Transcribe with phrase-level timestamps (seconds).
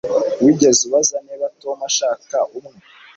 [0.43, 2.77] Wigeze ubaza niba Tom ashaka umwe